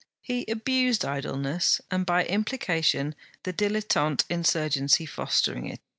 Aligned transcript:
He 0.23 0.45
abused 0.47 1.05
idleness, 1.05 1.79
and 1.91 2.07
by 2.07 2.25
implication 2.25 3.13
the 3.43 3.53
dilettante 3.53 4.23
insurgency 4.31 5.05
fostering 5.05 5.67
it. 5.67 5.79